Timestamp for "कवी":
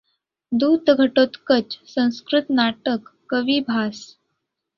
3.29-3.59